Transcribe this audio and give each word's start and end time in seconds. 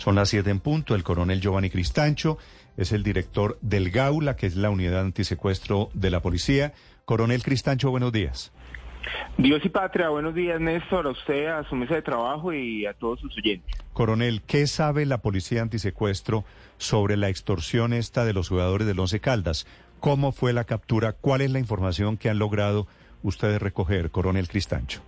Son 0.00 0.14
las 0.14 0.30
7 0.30 0.48
en 0.48 0.60
punto. 0.60 0.94
El 0.94 1.02
coronel 1.02 1.42
Giovanni 1.42 1.68
Cristancho 1.68 2.38
es 2.78 2.92
el 2.92 3.02
director 3.02 3.58
del 3.60 3.90
GAULA, 3.90 4.34
que 4.34 4.46
es 4.46 4.56
la 4.56 4.70
unidad 4.70 5.02
antisecuestro 5.02 5.90
de 5.92 6.10
la 6.10 6.20
policía. 6.22 6.72
Coronel 7.04 7.42
Cristancho, 7.42 7.90
buenos 7.90 8.10
días. 8.10 8.50
Dios 9.36 9.60
y 9.62 9.68
patria, 9.68 10.08
buenos 10.08 10.34
días 10.34 10.58
Néstor, 10.58 11.06
a 11.06 11.10
usted, 11.10 11.48
a 11.48 11.64
su 11.68 11.76
mesa 11.76 11.96
de 11.96 12.02
trabajo 12.02 12.50
y 12.54 12.86
a 12.86 12.94
todos 12.94 13.20
sus 13.20 13.36
oyentes. 13.36 13.76
Coronel, 13.92 14.40
¿qué 14.40 14.66
sabe 14.66 15.04
la 15.04 15.18
policía 15.18 15.60
antisecuestro 15.60 16.44
sobre 16.78 17.18
la 17.18 17.28
extorsión 17.28 17.92
esta 17.92 18.24
de 18.24 18.32
los 18.32 18.48
jugadores 18.48 18.86
del 18.86 18.98
Once 18.98 19.20
Caldas? 19.20 19.66
¿Cómo 20.00 20.32
fue 20.32 20.54
la 20.54 20.64
captura? 20.64 21.12
¿Cuál 21.12 21.42
es 21.42 21.50
la 21.50 21.58
información 21.58 22.16
que 22.16 22.30
han 22.30 22.38
logrado 22.38 22.86
ustedes 23.22 23.60
recoger, 23.60 24.10
coronel 24.10 24.48
Cristancho? 24.48 25.02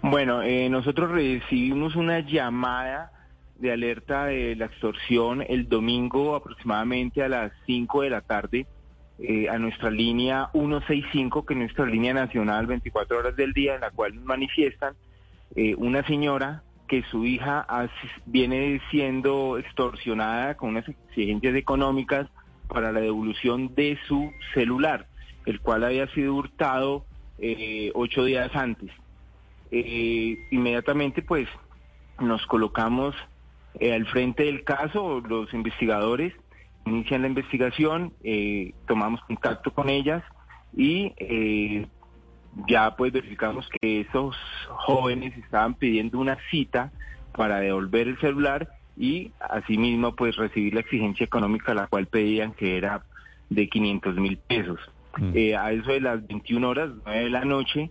Bueno, 0.00 0.42
eh, 0.42 0.70
nosotros 0.70 1.10
recibimos 1.10 1.94
una 1.94 2.20
llamada 2.20 3.12
de 3.58 3.72
alerta 3.72 4.26
de 4.26 4.56
la 4.56 4.66
extorsión 4.66 5.42
el 5.48 5.68
domingo 5.68 6.34
aproximadamente 6.34 7.22
a 7.22 7.28
las 7.28 7.52
5 7.66 8.02
de 8.02 8.10
la 8.10 8.20
tarde 8.20 8.66
eh, 9.18 9.48
a 9.48 9.56
nuestra 9.58 9.88
línea 9.90 10.48
165, 10.52 11.46
que 11.46 11.54
es 11.54 11.58
nuestra 11.60 11.86
línea 11.86 12.12
nacional 12.12 12.66
24 12.66 13.18
horas 13.18 13.36
del 13.36 13.52
día, 13.52 13.76
en 13.76 13.82
la 13.82 13.90
cual 13.90 14.16
nos 14.16 14.24
manifiestan 14.24 14.94
eh, 15.54 15.76
una 15.76 16.04
señora 16.06 16.64
que 16.88 17.04
su 17.04 17.24
hija 17.24 17.66
viene 18.26 18.80
siendo 18.90 19.58
extorsionada 19.58 20.56
con 20.56 20.70
unas 20.70 20.88
exigencias 20.88 21.54
económicas 21.54 22.26
para 22.68 22.90
la 22.90 23.00
devolución 23.00 23.74
de 23.76 23.96
su 24.08 24.32
celular, 24.54 25.06
el 25.46 25.60
cual 25.60 25.84
había 25.84 26.06
sido 26.08 26.34
hurtado 26.34 27.04
eh, 27.38 27.92
ocho 27.94 28.24
días 28.24 28.50
antes. 28.56 28.90
inmediatamente 29.70 31.22
pues 31.22 31.48
nos 32.18 32.44
colocamos 32.46 33.14
al 33.80 34.06
frente 34.06 34.44
del 34.44 34.64
caso, 34.64 35.20
los 35.20 35.52
investigadores, 35.54 36.34
inician 36.86 37.22
la 37.22 37.28
investigación, 37.28 38.12
eh, 38.22 38.74
tomamos 38.86 39.20
contacto 39.22 39.72
con 39.72 39.88
ellas 39.88 40.22
y 40.76 41.12
eh, 41.18 41.86
ya 42.68 42.96
pues 42.96 43.12
verificamos 43.12 43.68
que 43.80 44.00
esos 44.00 44.36
jóvenes 44.68 45.36
estaban 45.38 45.74
pidiendo 45.74 46.18
una 46.18 46.38
cita 46.50 46.92
para 47.36 47.60
devolver 47.60 48.08
el 48.08 48.18
celular 48.18 48.68
y 48.96 49.32
asimismo 49.40 50.14
pues 50.14 50.36
recibir 50.36 50.74
la 50.74 50.80
exigencia 50.80 51.24
económica 51.24 51.74
la 51.74 51.86
cual 51.86 52.06
pedían 52.06 52.52
que 52.52 52.76
era 52.76 53.04
de 53.48 53.68
500 53.68 54.16
mil 54.16 54.36
pesos. 54.38 54.80
Mm. 55.16 55.32
Eh, 55.34 55.56
a 55.56 55.72
eso 55.72 55.92
de 55.92 56.00
las 56.00 56.26
21 56.26 56.68
horas, 56.68 56.90
9 57.04 57.24
de 57.24 57.30
la 57.30 57.44
noche, 57.44 57.90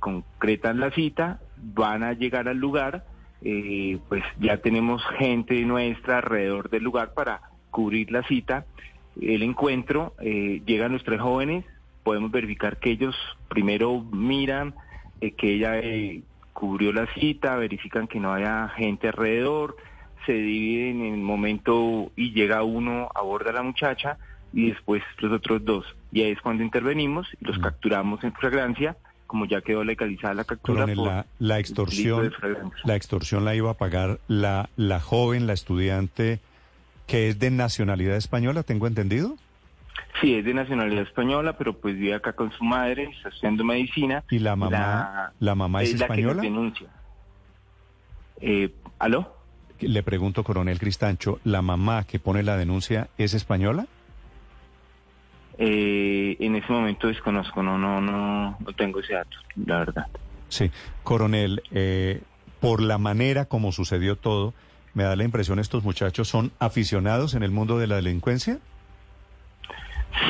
concretan 0.00 0.80
la 0.80 0.90
cita, 0.90 1.40
van 1.56 2.02
a 2.02 2.12
llegar 2.12 2.46
al 2.46 2.58
lugar, 2.58 3.06
pues 4.08 4.22
ya 4.38 4.58
tenemos 4.58 5.02
gente 5.18 5.60
nuestra 5.64 6.18
alrededor 6.18 6.70
del 6.70 6.84
lugar 6.84 7.12
para 7.14 7.40
cubrir 7.70 8.12
la 8.12 8.22
cita, 8.22 8.66
el 9.20 9.42
encuentro, 9.42 10.14
eh, 10.20 10.62
llegan 10.64 10.92
los 10.92 11.04
tres 11.04 11.20
jóvenes, 11.20 11.64
podemos 12.02 12.30
verificar 12.30 12.78
que 12.78 12.90
ellos 12.90 13.16
primero 13.48 14.00
miran 14.00 14.74
eh, 15.20 15.32
que 15.32 15.54
ella 15.54 15.78
eh, 15.78 16.22
cubrió 16.52 16.92
la 16.92 17.06
cita, 17.14 17.56
verifican 17.56 18.06
que 18.06 18.20
no 18.20 18.32
haya 18.32 18.68
gente 18.70 19.08
alrededor, 19.08 19.76
se 20.26 20.32
dividen 20.32 21.02
en 21.02 21.14
el 21.14 21.20
momento 21.20 22.10
y 22.16 22.32
llega 22.32 22.62
uno, 22.62 23.08
aborda 23.14 23.50
a 23.50 23.54
la 23.54 23.62
muchacha 23.62 24.18
y 24.52 24.70
después 24.70 25.02
los 25.18 25.32
otros 25.32 25.64
dos. 25.64 25.84
Y 26.12 26.22
ahí 26.22 26.32
es 26.32 26.40
cuando 26.40 26.62
intervenimos 26.62 27.28
y 27.40 27.44
los 27.44 27.58
mm. 27.58 27.62
capturamos 27.62 28.24
en 28.24 28.32
fragancia, 28.32 28.96
como 29.32 29.46
ya 29.46 29.62
quedó 29.62 29.82
legalizada 29.82 30.34
la 30.34 30.44
captura. 30.44 30.86
la, 30.86 31.24
la 31.38 31.58
extorsión, 31.58 32.30
la 32.84 32.96
extorsión 32.96 33.46
la 33.46 33.54
iba 33.54 33.70
a 33.70 33.74
pagar 33.74 34.20
la, 34.28 34.68
la 34.76 35.00
joven, 35.00 35.46
la 35.46 35.54
estudiante 35.54 36.40
que 37.06 37.28
es 37.28 37.38
de 37.38 37.50
nacionalidad 37.50 38.16
española, 38.16 38.62
tengo 38.62 38.86
entendido. 38.86 39.36
Sí, 40.20 40.34
es 40.34 40.44
de 40.44 40.52
nacionalidad 40.52 41.04
española, 41.04 41.56
pero 41.56 41.72
pues 41.72 41.96
vive 41.96 42.12
acá 42.12 42.34
con 42.34 42.52
su 42.52 42.62
madre, 42.62 43.04
está 43.04 43.30
estudiando 43.30 43.64
medicina. 43.64 44.22
¿Y 44.30 44.38
la 44.38 44.54
mamá, 44.54 45.32
la, 45.40 45.54
mamá 45.54 45.82
es, 45.82 45.94
española? 45.94 46.34
La 46.34 46.42
que 46.42 46.48
denuncia. 46.48 46.88
Eh, 48.42 48.74
¿Aló? 48.98 49.34
Le 49.80 50.02
pregunto, 50.02 50.44
coronel 50.44 50.78
Cristancho, 50.78 51.40
¿la 51.44 51.62
mamá 51.62 52.04
que 52.04 52.18
pone 52.18 52.42
la 52.42 52.58
denuncia 52.58 53.08
es 53.16 53.32
española? 53.32 53.86
Eh, 55.58 56.36
en 56.40 56.56
ese 56.56 56.72
momento 56.72 57.08
desconozco, 57.08 57.62
no, 57.62 57.78
no, 57.78 58.00
no, 58.00 58.56
no 58.58 58.72
tengo 58.72 59.00
ese 59.00 59.14
dato, 59.14 59.36
la 59.66 59.80
verdad. 59.80 60.06
Sí, 60.48 60.70
coronel, 61.02 61.62
eh, 61.70 62.22
por 62.60 62.80
la 62.80 62.98
manera 62.98 63.44
como 63.46 63.72
sucedió 63.72 64.16
todo, 64.16 64.54
me 64.94 65.04
da 65.04 65.16
la 65.16 65.24
impresión 65.24 65.58
estos 65.58 65.84
muchachos 65.84 66.28
son 66.28 66.52
aficionados 66.58 67.34
en 67.34 67.42
el 67.42 67.50
mundo 67.50 67.78
de 67.78 67.86
la 67.86 67.96
delincuencia. 67.96 68.58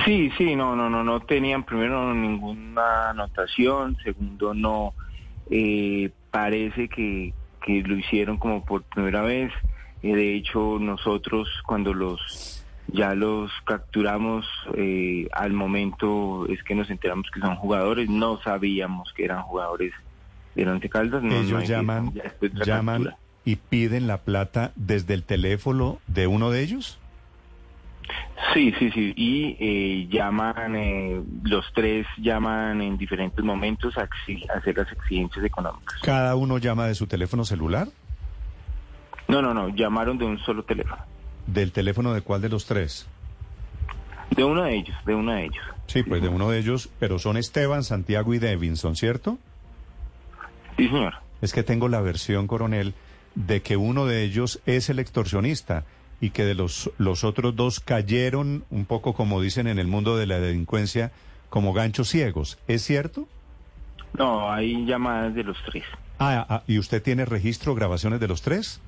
Sí, 0.04 0.30
sí, 0.38 0.54
no, 0.54 0.76
no, 0.76 0.88
no, 0.88 1.02
no 1.02 1.20
tenían 1.20 1.64
primero 1.64 2.14
ninguna 2.14 3.10
anotación, 3.10 3.96
segundo 4.02 4.54
no 4.54 4.94
eh, 5.50 6.10
parece 6.30 6.88
que, 6.88 7.34
que, 7.64 7.82
lo 7.82 7.96
hicieron 7.96 8.38
como 8.38 8.64
por 8.64 8.82
primera 8.84 9.22
vez. 9.22 9.52
Eh, 10.02 10.14
de 10.14 10.36
hecho, 10.36 10.78
nosotros 10.80 11.48
cuando 11.66 11.92
los 11.92 12.61
ya 12.92 13.14
los 13.14 13.50
capturamos 13.64 14.46
eh, 14.76 15.28
al 15.32 15.52
momento 15.52 16.46
es 16.48 16.62
que 16.62 16.74
nos 16.74 16.90
enteramos 16.90 17.30
que 17.32 17.40
son 17.40 17.56
jugadores, 17.56 18.08
no 18.08 18.40
sabíamos 18.42 19.12
que 19.14 19.24
eran 19.24 19.42
jugadores 19.42 19.92
de 20.54 20.68
Once 20.68 20.88
Caldas. 20.88 21.22
No, 21.22 21.34
Ellos 21.34 21.66
llaman, 21.66 22.12
llaman 22.64 23.14
y 23.44 23.56
piden 23.56 24.06
la 24.06 24.18
plata 24.18 24.72
desde 24.76 25.14
el 25.14 25.24
teléfono 25.24 25.98
de 26.06 26.26
uno 26.26 26.50
de 26.50 26.62
ellos? 26.62 26.98
Sí, 28.52 28.74
sí, 28.78 28.90
sí. 28.90 29.14
Y 29.16 29.56
eh, 29.58 30.08
llaman, 30.10 30.76
eh, 30.76 31.22
los 31.44 31.64
tres 31.72 32.06
llaman 32.18 32.82
en 32.82 32.98
diferentes 32.98 33.42
momentos 33.42 33.96
a, 33.96 34.08
hacer 34.54 34.76
las 34.76 34.92
exigencias 34.92 35.44
económicas. 35.44 36.00
¿Cada 36.02 36.34
uno 36.36 36.58
llama 36.58 36.86
de 36.86 36.94
su 36.94 37.06
teléfono 37.06 37.44
celular? 37.44 37.88
No, 39.28 39.40
no, 39.40 39.54
no. 39.54 39.68
Llamaron 39.70 40.18
de 40.18 40.26
un 40.26 40.38
solo 40.40 40.64
teléfono. 40.64 41.02
¿Del 41.46 41.72
teléfono 41.72 42.14
de 42.14 42.20
cuál 42.20 42.40
de 42.40 42.48
los 42.48 42.66
tres? 42.66 43.06
De 44.30 44.44
uno 44.44 44.62
de 44.62 44.76
ellos, 44.76 44.96
de 45.04 45.14
uno 45.14 45.32
de 45.32 45.44
ellos. 45.44 45.64
Sí, 45.86 46.02
pues 46.02 46.22
de 46.22 46.28
uno 46.28 46.50
de 46.50 46.58
ellos, 46.58 46.88
pero 46.98 47.18
son 47.18 47.36
Esteban, 47.36 47.84
Santiago 47.84 48.32
y 48.32 48.38
Devinson, 48.38 48.96
¿cierto? 48.96 49.38
Sí, 50.76 50.88
señor. 50.88 51.14
Es 51.42 51.52
que 51.52 51.62
tengo 51.62 51.88
la 51.88 52.00
versión, 52.00 52.46
coronel, 52.46 52.94
de 53.34 53.62
que 53.62 53.76
uno 53.76 54.06
de 54.06 54.22
ellos 54.22 54.60
es 54.64 54.88
el 54.88 54.98
extorsionista 54.98 55.84
y 56.20 56.30
que 56.30 56.44
de 56.44 56.54
los, 56.54 56.90
los 56.98 57.24
otros 57.24 57.56
dos 57.56 57.80
cayeron 57.80 58.64
un 58.70 58.86
poco 58.86 59.12
como 59.12 59.40
dicen 59.42 59.66
en 59.66 59.78
el 59.78 59.88
mundo 59.88 60.16
de 60.16 60.26
la 60.26 60.38
delincuencia 60.38 61.12
como 61.50 61.72
ganchos 61.72 62.08
ciegos. 62.08 62.58
¿Es 62.68 62.82
cierto? 62.82 63.28
No, 64.16 64.50
hay 64.50 64.86
llamadas 64.86 65.34
de 65.34 65.42
los 65.42 65.58
tres. 65.66 65.84
Ah, 66.18 66.46
ah 66.48 66.62
¿y 66.66 66.78
usted 66.78 67.02
tiene 67.02 67.24
registro, 67.24 67.74
grabaciones 67.74 68.20
de 68.20 68.28
los 68.28 68.42
tres? 68.42 68.80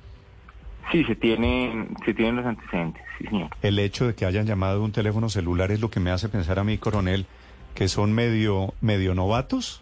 Sí, 0.91 1.03
se 1.03 1.15
tienen, 1.15 1.95
se 2.05 2.13
tienen 2.13 2.37
los 2.37 2.45
antecedentes, 2.45 3.03
sí, 3.17 3.25
señor. 3.27 3.49
El 3.61 3.79
hecho 3.79 4.07
de 4.07 4.15
que 4.15 4.25
hayan 4.25 4.45
llamado 4.45 4.83
un 4.83 4.91
teléfono 4.91 5.29
celular 5.29 5.71
es 5.71 5.81
lo 5.81 5.89
que 5.89 5.99
me 5.99 6.11
hace 6.11 6.29
pensar 6.29 6.59
a 6.59 6.63
mí, 6.63 6.77
coronel, 6.77 7.25
que 7.73 7.87
son 7.87 8.13
medio, 8.13 8.73
medio 8.81 9.15
novatos. 9.15 9.81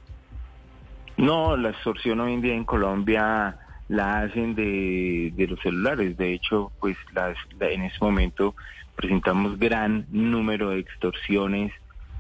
No, 1.18 1.56
la 1.58 1.70
extorsión 1.70 2.20
hoy 2.22 2.34
en 2.34 2.42
día 2.42 2.56
en 2.56 2.64
Colombia 2.64 3.58
la 3.88 4.22
hacen 4.22 4.56
de, 4.56 5.34
los 5.48 5.60
celulares. 5.60 6.18
De 6.18 6.34
hecho, 6.34 6.72
pues 6.80 6.98
las, 7.14 7.38
en 7.60 7.84
ese 7.84 7.98
momento 8.02 8.56
presentamos 8.96 9.60
gran 9.60 10.06
número 10.12 10.70
de 10.70 10.80
extorsiones 10.80 11.72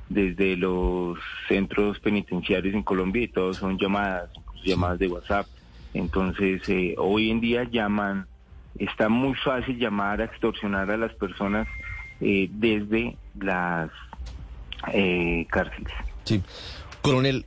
desde 0.09 0.57
los 0.57 1.17
centros 1.47 1.99
penitenciarios 1.99 2.75
en 2.75 2.83
Colombia 2.83 3.23
y 3.23 3.27
todos 3.27 3.57
son 3.57 3.79
llamadas, 3.79 4.29
llamadas 4.63 4.99
de 4.99 5.07
WhatsApp. 5.07 5.47
Entonces, 5.93 6.61
eh, 6.69 6.95
hoy 6.97 7.31
en 7.31 7.39
día 7.39 7.63
llaman, 7.63 8.27
está 8.79 9.09
muy 9.09 9.35
fácil 9.35 9.77
llamar 9.77 10.21
a 10.21 10.25
extorsionar 10.25 10.89
a 10.91 10.97
las 10.97 11.13
personas 11.13 11.67
eh, 12.21 12.47
desde 12.51 13.17
las 13.39 13.89
eh, 14.93 15.45
cárceles. 15.49 15.93
Sí. 16.25 16.41
Coronel, 17.01 17.45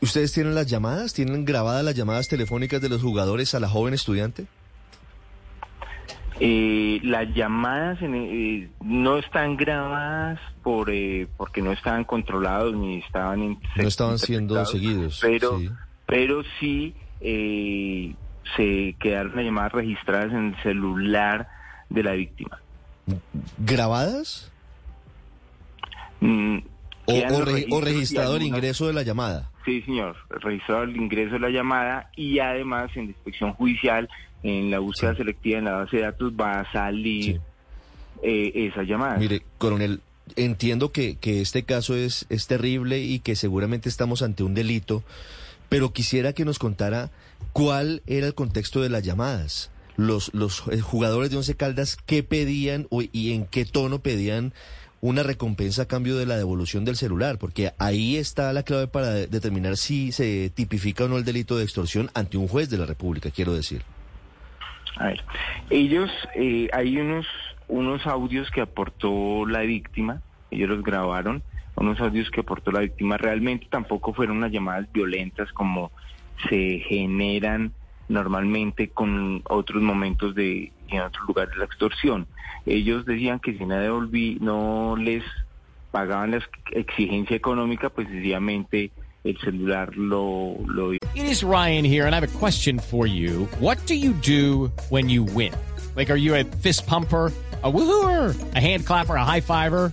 ¿Ustedes 0.00 0.32
tienen 0.32 0.54
las 0.54 0.66
llamadas? 0.68 1.12
¿Tienen 1.12 1.44
grabadas 1.44 1.84
las 1.84 1.96
llamadas 1.96 2.28
telefónicas 2.28 2.80
de 2.80 2.88
los 2.88 3.02
jugadores 3.02 3.52
a 3.56 3.58
la 3.60 3.68
joven 3.68 3.94
estudiante? 3.94 4.46
Eh, 6.40 7.00
las 7.02 7.34
llamadas 7.34 8.00
en- 8.00 8.14
eh, 8.14 8.68
no 8.84 9.18
están 9.18 9.56
grabadas 9.56 10.38
por 10.62 10.88
eh, 10.90 11.26
porque 11.36 11.62
no 11.62 11.72
estaban 11.72 12.04
controlados 12.04 12.76
ni 12.76 12.98
estaban 12.98 13.58
No 13.74 13.88
estaban 13.88 14.20
siendo 14.20 14.64
seguidos, 14.66 15.18
pero 15.20 15.58
sí. 15.58 15.68
pero 16.06 16.42
sí 16.60 16.94
eh, 17.20 18.14
se 18.56 18.96
quedaron 19.00 19.36
las 19.36 19.44
llamadas 19.44 19.72
registradas 19.72 20.32
en 20.32 20.54
el 20.54 20.62
celular 20.62 21.48
de 21.90 22.02
la 22.02 22.12
víctima. 22.12 22.58
¿Grabadas? 23.58 24.50
Mm, 26.20 26.58
¿O, 27.06 27.40
re- 27.44 27.66
registrado 27.80 28.36
el 28.36 28.42
ingreso 28.42 28.86
de 28.86 28.92
la 28.92 29.02
llamada? 29.02 29.50
Sí, 29.64 29.82
señor, 29.82 30.16
registrado 30.28 30.82
el 30.82 30.96
ingreso 30.96 31.34
de 31.34 31.40
la 31.40 31.50
llamada 31.50 32.10
y 32.16 32.38
además 32.38 32.90
en 32.96 33.04
la 33.04 33.10
inspección 33.10 33.52
judicial, 33.54 34.08
en 34.42 34.70
la 34.70 34.78
búsqueda 34.78 35.12
Sí. 35.12 35.18
selectiva 35.18 35.58
en 35.58 35.64
la 35.64 35.72
base 35.72 35.96
de 35.98 36.02
datos 36.02 36.32
va 36.38 36.60
a 36.60 36.72
salir 36.72 37.24
Sí. 37.24 37.40
eh, 38.22 38.52
esa 38.72 38.82
llamada. 38.82 39.16
Mire, 39.16 39.42
coronel, 39.58 40.00
entiendo 40.36 40.90
que, 40.92 41.16
que 41.16 41.40
este 41.40 41.62
caso 41.62 41.94
es, 41.96 42.26
es 42.28 42.46
terrible 42.46 42.98
y 43.00 43.20
que 43.20 43.36
seguramente 43.36 43.88
estamos 43.88 44.22
ante 44.22 44.42
un 44.42 44.54
delito, 44.54 45.02
pero 45.68 45.92
quisiera 45.92 46.32
que 46.32 46.44
nos 46.44 46.58
contara 46.58 47.10
cuál 47.52 48.02
era 48.06 48.26
el 48.26 48.34
contexto 48.34 48.80
de 48.80 48.88
las 48.88 49.02
llamadas. 49.02 49.70
Los, 49.96 50.32
los 50.32 50.62
eh, 50.70 50.80
jugadores 50.80 51.30
de 51.30 51.36
Once 51.38 51.56
Caldas, 51.56 51.96
¿qué 52.06 52.22
pedían 52.22 52.86
y 53.12 53.32
en 53.32 53.46
qué 53.46 53.64
tono 53.64 53.98
pedían 53.98 54.52
una 55.00 55.22
recompensa 55.22 55.82
a 55.82 55.86
cambio 55.86 56.16
de 56.16 56.26
la 56.26 56.36
devolución 56.36 56.84
del 56.84 56.96
celular? 56.96 57.38
Porque 57.38 57.72
ahí 57.78 58.16
está 58.16 58.52
la 58.52 58.62
clave 58.62 58.86
para 58.86 59.10
de- 59.10 59.26
determinar 59.26 59.76
si 59.76 60.12
se 60.12 60.50
tipifica 60.54 61.04
o 61.04 61.08
no 61.08 61.18
el 61.18 61.24
delito 61.24 61.56
de 61.56 61.64
extorsión 61.64 62.10
ante 62.14 62.36
un 62.36 62.46
juez 62.46 62.70
de 62.70 62.78
la 62.78 62.86
República, 62.86 63.30
quiero 63.30 63.54
decir. 63.54 63.82
A 64.96 65.06
ver, 65.06 65.24
ellos, 65.70 66.10
eh, 66.36 66.68
hay 66.72 66.96
unos, 66.96 67.26
unos 67.66 68.06
audios 68.06 68.50
que 68.50 68.60
aportó 68.60 69.46
la 69.46 69.60
víctima, 69.60 70.22
ellos 70.50 70.68
los 70.68 70.82
grabaron, 70.82 71.42
unos 71.76 72.00
audios 72.00 72.30
que 72.30 72.40
aportó 72.40 72.72
la 72.72 72.80
víctima, 72.80 73.16
realmente 73.16 73.66
tampoco 73.70 74.12
fueron 74.12 74.38
unas 74.38 74.50
llamadas 74.50 74.86
violentas 74.92 75.52
como 75.52 75.92
se 76.48 76.80
generan 76.88 77.72
normalmente 78.08 78.88
con 78.88 79.42
otros 79.48 79.82
momentos 79.82 80.34
de 80.34 80.72
en 80.88 81.00
otros 81.00 81.26
lugares 81.28 81.52
de 81.52 81.58
la 81.58 81.64
extorsión. 81.66 82.26
Ellos 82.64 83.04
decían 83.04 83.38
que 83.40 83.56
si 83.56 83.64
no, 83.66 83.76
no 84.40 84.96
les 84.96 85.22
pagaban 85.90 86.30
la 86.32 86.36
ex- 86.38 86.48
exigencia 86.72 87.36
económica, 87.36 87.90
pues 87.90 88.08
sencillamente 88.08 88.90
el 89.24 89.36
celular 89.38 89.94
lo, 89.96 90.56
lo 90.66 90.92
It 90.92 91.00
is 91.14 91.42
Ryan 91.42 91.84
here, 91.84 92.06
and 92.06 92.14
I 92.14 92.20
have 92.20 92.34
a 92.34 92.38
question 92.38 92.78
for 92.78 93.06
you. 93.06 93.46
What 93.60 93.78
do 93.86 93.94
you 93.94 94.12
do 94.12 94.70
when 94.90 95.08
you 95.08 95.24
win? 95.24 95.52
Like, 95.96 96.10
are 96.10 96.16
you 96.18 96.34
a 96.34 96.44
fist 96.44 96.86
pumper? 96.86 97.32
A 97.60 97.68
woohooer, 97.68 98.36
a 98.54 98.60
hand 98.60 98.86
clapper, 98.86 99.16
a 99.16 99.24
high 99.24 99.40
fiver. 99.40 99.92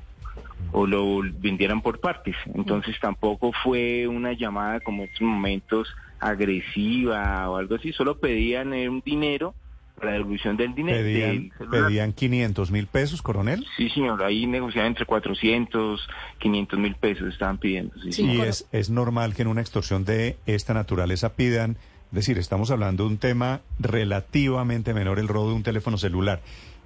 o 0.71 0.87
lo 0.87 1.21
vendieran 1.39 1.81
por 1.81 1.99
partes. 1.99 2.35
Entonces 2.53 2.95
tampoco 2.99 3.51
fue 3.63 4.07
una 4.07 4.33
llamada 4.33 4.79
como 4.79 5.03
en 5.03 5.09
estos 5.09 5.21
momentos 5.21 5.87
agresiva 6.19 7.49
o 7.49 7.57
algo 7.57 7.75
así, 7.75 7.91
solo 7.91 8.17
pedían 8.19 8.73
un 8.73 9.01
dinero 9.03 9.55
para 9.95 10.11
la 10.11 10.17
devolución 10.17 10.57
del 10.57 10.73
dinero. 10.73 10.97
Pedían, 10.97 11.51
del 11.59 11.69
pedían 11.69 12.13
500 12.13 12.71
mil 12.71 12.87
pesos, 12.87 13.21
coronel. 13.21 13.65
Sí, 13.77 13.89
señor, 13.89 14.23
ahí 14.23 14.47
negociaban 14.47 14.89
entre 14.89 15.05
400, 15.05 16.07
500 16.39 16.79
mil 16.79 16.95
pesos 16.95 17.33
estaban 17.33 17.57
pidiendo. 17.57 17.93
Sí, 18.01 18.11
Sí, 18.11 18.23
y 18.23 18.41
es, 18.41 18.67
es 18.71 18.89
normal 18.89 19.35
que 19.35 19.41
en 19.41 19.47
una 19.47 19.61
extorsión 19.61 20.05
de 20.05 20.37
esta 20.45 20.73
naturaleza 20.73 21.33
pidan, 21.35 21.77
es 22.09 22.15
decir, 22.15 22.37
estamos 22.37 22.71
hablando 22.71 23.03
de 23.03 23.09
un 23.09 23.17
tema 23.17 23.61
relativamente 23.79 24.93
menor, 24.93 25.19
el 25.19 25.27
robo 25.27 25.49
de 25.49 25.55
un 25.55 25.63
teléfono 25.63 25.97
celular. 25.97 26.41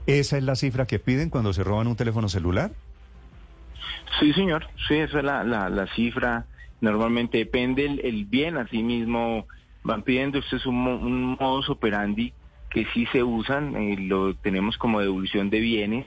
¿Esa 0.08 0.38
es 0.38 0.44
la 0.44 0.56
cifra 0.56 0.86
que 0.86 1.00
piden 1.00 1.30
cuando 1.30 1.52
se 1.52 1.64
roban 1.64 1.88
un 1.88 1.96
teléfono 1.96 2.30
celular? 2.30 2.72
Sí, 4.20 4.34
señor. 4.34 4.68
Sí, 4.88 4.96
esa 4.96 5.20
es 5.20 5.24
la, 5.24 5.44
la, 5.44 5.70
la 5.70 5.88
cifra. 5.88 6.46
Normalmente 6.82 7.38
depende 7.38 7.86
el, 7.86 8.00
el 8.04 8.26
bien, 8.26 8.58
así 8.58 8.84
mismo 8.84 9.48
van 9.84 10.04
pidiendo. 10.04 10.40
Este 10.40 10.58
es 10.58 10.66
un, 10.66 10.78
un 10.78 11.38
modus 11.40 11.70
operandi 11.70 12.34
que 12.70 12.86
sí 12.94 13.06
se 13.12 13.24
usan, 13.24 13.76
eh, 13.76 13.98
lo 13.98 14.36
tenemos 14.36 14.78
como 14.78 15.00
devolución 15.00 15.50
de 15.50 15.60
bienes. 15.60 16.06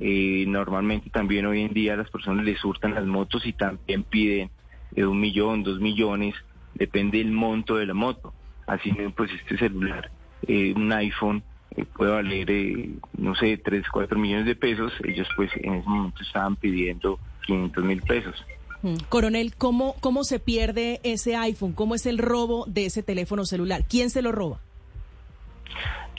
Eh, 0.00 0.44
normalmente 0.46 1.10
también 1.10 1.46
hoy 1.46 1.62
en 1.62 1.72
día 1.72 1.96
las 1.96 2.10
personas 2.10 2.44
les 2.44 2.62
hurtan 2.64 2.94
las 2.94 3.06
motos 3.06 3.46
y 3.46 3.52
también 3.52 4.02
piden 4.02 4.50
eh, 4.94 5.04
un 5.04 5.20
millón, 5.20 5.62
dos 5.62 5.80
millones, 5.80 6.34
depende 6.74 7.18
del 7.18 7.32
monto 7.32 7.76
de 7.76 7.86
la 7.86 7.94
moto. 7.94 8.32
Así 8.66 8.92
mismo, 8.92 9.12
pues 9.12 9.30
este 9.32 9.56
celular, 9.58 10.10
eh, 10.46 10.72
un 10.74 10.92
iPhone, 10.92 11.42
eh, 11.76 11.84
puede 11.84 12.12
valer, 12.12 12.88
no 13.16 13.34
sé, 13.34 13.58
3, 13.58 13.84
4 13.92 14.18
millones 14.18 14.46
de 14.46 14.56
pesos. 14.56 14.92
Ellos 15.04 15.28
pues 15.36 15.50
en 15.56 15.74
ese 15.74 15.88
momento 15.88 16.22
estaban 16.22 16.56
pidiendo 16.56 17.18
500 17.46 17.84
mil 17.84 18.02
pesos. 18.02 18.34
Mm. 18.82 18.96
Coronel, 19.08 19.54
¿cómo, 19.56 19.96
¿cómo 20.00 20.24
se 20.24 20.38
pierde 20.38 21.00
ese 21.02 21.36
iPhone? 21.36 21.72
¿Cómo 21.72 21.94
es 21.94 22.06
el 22.06 22.18
robo 22.18 22.66
de 22.66 22.86
ese 22.86 23.02
teléfono 23.02 23.44
celular? 23.44 23.84
¿Quién 23.88 24.10
se 24.10 24.22
lo 24.22 24.32
roba? 24.32 24.60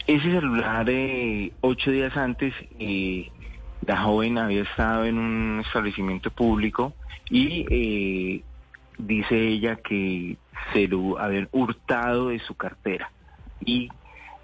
Ese 0.08 0.32
celular, 0.32 0.90
eh, 0.90 1.52
ocho 1.62 1.92
días 1.92 2.16
antes, 2.16 2.54
eh, 2.80 3.30
la 3.86 4.02
joven 4.02 4.38
había 4.38 4.64
estado 4.64 5.06
en 5.06 5.18
un 5.18 5.64
establecimiento 5.66 6.32
público 6.32 6.94
y 7.30 7.66
eh, 7.70 8.44
dice 8.98 9.48
ella 9.48 9.76
que 9.78 10.38
se 10.74 10.88
lo 10.88 11.20
habían 11.20 11.50
hurtado 11.52 12.30
de 12.30 12.40
su 12.40 12.56
cartera. 12.56 13.12
Y 13.60 13.90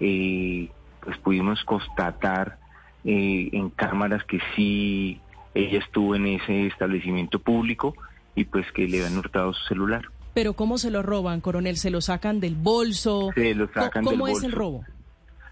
eh, 0.00 0.70
pues 1.00 1.16
pudimos 1.18 1.64
constatar 1.64 2.58
en 3.06 3.68
cámaras 3.68 4.24
que 4.24 4.40
sí 4.56 5.20
ella 5.54 5.78
estuvo 5.78 6.14
en 6.14 6.26
ese 6.26 6.66
establecimiento 6.66 7.38
público 7.38 7.94
y 8.34 8.44
pues 8.44 8.70
que 8.72 8.86
le 8.86 8.98
habían 8.98 9.18
hurtado 9.18 9.52
su 9.54 9.64
celular. 9.66 10.08
Pero 10.34 10.54
¿cómo 10.54 10.78
se 10.78 10.90
lo 10.90 11.02
roban, 11.02 11.40
coronel? 11.40 11.76
¿Se 11.76 11.90
lo 11.90 12.00
sacan 12.00 12.40
del 12.40 12.56
bolso? 12.56 13.30
Se 13.34 13.54
lo 13.54 13.68
sacan 13.68 14.04
¿Cómo 14.04 14.10
del 14.10 14.18
¿Cómo 14.18 14.28
es 14.28 14.32
bolso. 14.34 14.46
el 14.46 14.52
robo? 14.52 14.84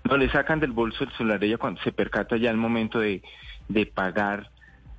No, 0.04 0.16
le 0.16 0.28
sacan 0.30 0.58
del 0.58 0.72
bolso 0.72 1.04
el 1.04 1.12
celular 1.12 1.42
ella 1.44 1.58
cuando 1.58 1.80
se 1.82 1.92
percata 1.92 2.36
ya 2.36 2.50
al 2.50 2.56
momento 2.56 2.98
de, 2.98 3.22
de 3.68 3.86
pagar 3.86 4.50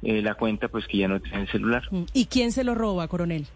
eh, 0.02 0.22
la 0.22 0.36
cuenta, 0.36 0.70
pues 0.70 0.88
que 0.88 1.00
ya 1.00 1.10
no 1.10 1.20
tiene 1.20 1.42
el 1.42 1.48
celular. 1.50 1.84
Mm. 1.92 2.04
¿Y 2.14 2.26
quién 2.28 2.54
se 2.54 2.64
lo 2.64 2.76
roba, 2.76 3.08
coronel? 3.10 3.48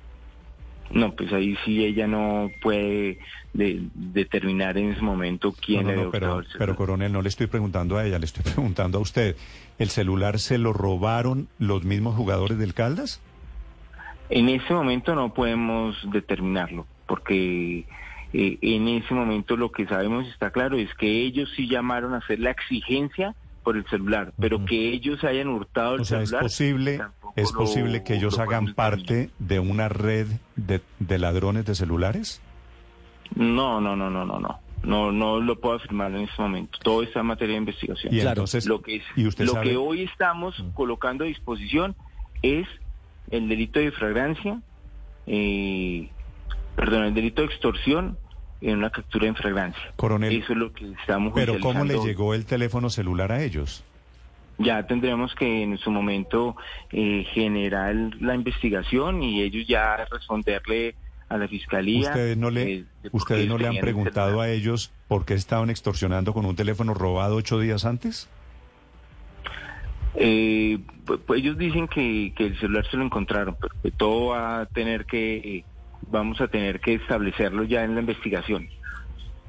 No, 0.92 1.14
pues 1.16 1.34
ahí 1.34 1.58
sí 1.66 1.84
ella 1.84 2.08
no 2.08 2.50
puede 2.62 3.20
de- 3.54 3.82
determinar 3.94 4.78
en 4.78 4.92
ese 4.92 5.02
momento 5.02 5.54
quién 5.54 5.86
No, 5.88 5.94
no, 5.94 6.04
no, 6.06 6.12
pero, 6.12 6.40
el 6.40 6.46
celular. 6.46 6.58
pero 6.60 6.76
coronel, 6.76 7.12
no 7.12 7.22
le 7.22 7.30
estoy 7.30 7.48
preguntando 7.48 7.98
a 7.98 8.06
ella, 8.06 8.20
le 8.20 8.26
estoy 8.26 8.44
preguntando 8.54 8.98
a 8.98 9.02
usted. 9.02 9.36
¿El 9.80 9.90
celular 9.90 10.40
se 10.40 10.58
lo 10.58 10.74
robaron 10.74 11.48
los 11.60 11.84
mismos 11.84 12.16
jugadores 12.16 12.58
del 12.58 12.74
Caldas? 12.74 13.22
En 14.30 14.50
ese 14.50 14.74
momento 14.74 15.16
no 15.16 15.34
podemos 15.34 15.96
determinarlo, 16.12 16.86
porque 17.06 17.86
eh, 18.34 18.58
en 18.62 18.88
ese 18.90 19.14
momento 19.14 19.56
lo 19.56 19.72
que 19.72 19.86
sabemos 19.88 20.28
está 20.28 20.52
claro 20.52 20.78
es 20.78 20.94
que 20.96 21.22
ellos 21.24 21.50
sí 21.56 21.68
llamaron 21.70 22.14
a 22.14 22.18
hacer 22.18 22.40
la 22.40 22.52
exigencia 22.52 23.36
por 23.64 23.76
el 23.78 23.86
celular, 23.88 24.34
pero 24.40 24.64
que 24.66 24.90
ellos 24.94 25.24
hayan 25.26 25.50
hurtado 25.50 25.96
el 25.96 26.02
O 26.02 26.06
sea, 26.06 26.22
es 26.22 26.30
celular. 26.30 26.44
posible, 26.44 27.02
es 27.38 27.52
posible 27.54 28.04
que 28.04 28.16
ellos 28.16 28.38
lo 28.38 28.44
hagan 28.44 28.74
parte 28.74 29.30
de 29.40 29.60
una 29.60 29.88
red 29.88 30.28
de, 30.56 30.82
de 31.00 31.18
ladrones 31.20 31.66
de 31.66 31.76
celulares. 31.76 32.42
No, 33.36 33.80
no, 33.80 33.96
no, 33.96 34.10
no, 34.10 34.26
no, 34.26 34.40
no. 34.40 34.60
No, 34.84 35.12
no 35.12 35.40
lo 35.40 35.60
puedo 35.60 35.76
afirmar 35.76 36.12
en 36.12 36.22
este 36.22 36.42
momento. 36.42 36.78
Todo 36.84 37.04
está 37.04 37.22
en 37.22 37.26
materia 37.28 37.54
de 37.54 37.60
investigación. 37.60 38.14
Y 38.14 38.18
Claro. 38.20 38.32
entonces, 38.42 38.66
lo 38.68 38.82
que 38.82 38.98
es, 38.98 39.04
y 39.16 39.26
usted 39.26 39.46
lo 39.46 39.54
sabe, 39.54 39.70
que 39.72 39.78
hoy 39.78 40.04
estamos 40.04 40.56
colocando 40.76 41.24
a 41.24 41.28
disposición 41.28 41.96
es 42.42 42.68
el 43.32 43.50
delito 43.50 43.80
de 43.80 43.92
fragancia, 43.92 44.62
eh, 45.26 46.10
perdón, 46.76 47.06
el 47.06 47.14
delito 47.14 47.42
de 47.42 47.48
extorsión 47.48 48.18
en 48.62 48.78
una 48.78 48.90
captura 48.90 49.28
en 49.28 49.36
fragancia. 49.36 49.82
coronel, 49.96 50.36
Eso 50.42 50.54
es 50.54 50.58
lo 50.58 50.72
que 50.74 50.92
estamos 51.02 51.34
pero 51.36 51.60
¿cómo 51.60 51.84
le 51.84 52.00
llegó 52.00 52.34
el 52.34 52.46
teléfono 52.46 52.90
celular 52.90 53.32
a 53.32 53.44
ellos? 53.44 53.84
Ya 54.60 54.86
tendremos 54.88 55.36
que 55.36 55.62
en 55.64 55.78
su 55.78 55.92
momento 55.92 56.56
eh, 56.92 57.26
generar 57.34 57.94
la 58.20 58.34
investigación 58.36 59.22
y 59.22 59.42
ellos 59.42 59.68
ya 59.68 59.98
responderle 60.12 60.96
a 61.30 61.38
la 61.38 61.48
fiscalía. 61.48 62.10
Ustedes 62.10 62.38
no 62.38 62.50
le, 62.50 62.74
eh, 62.74 62.84
ustedes 63.12 63.48
no 63.48 63.58
le 63.58 63.68
han 63.68 63.76
el 63.76 63.82
preguntado 63.82 64.42
a 64.42 64.50
ellos 64.50 64.92
por 65.08 65.26
qué 65.26 65.36
estaban 65.36 65.70
extorsionando 65.70 66.34
con 66.34 66.46
un 66.46 66.56
teléfono 66.56 66.94
robado 66.94 67.36
ocho 67.36 67.60
días 67.60 67.86
antes. 67.86 68.30
Eh, 70.16 70.80
pu- 71.06 71.20
pues 71.26 71.42
ellos 71.42 71.58
dicen 71.58 71.88
que, 71.88 72.34
que 72.36 72.46
el 72.48 72.60
celular 72.60 72.86
se 72.90 72.98
lo 72.98 73.04
encontraron, 73.04 73.56
pero 73.62 73.76
que 73.84 73.92
todo 73.92 74.28
va 74.28 74.62
a 74.62 74.66
tener 74.66 75.06
que, 75.06 75.64
vamos 76.10 76.42
a 76.42 76.48
tener 76.48 76.80
que 76.80 76.96
establecerlo 76.96 77.64
ya 77.64 77.84
en 77.84 77.94
la 77.94 78.02
investigación. 78.02 78.68